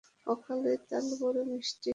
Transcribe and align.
অকালের 0.27 0.79
তাল 0.89 1.05
বড় 1.21 1.39
মিষ্টি। 1.49 1.89